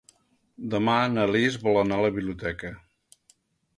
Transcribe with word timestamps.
Demà 0.71 0.95
na 1.17 1.27
Lis 1.33 1.59
vol 1.67 1.79
anar 1.81 1.99
a 2.01 2.05
la 2.07 2.11
biblioteca. 2.19 2.73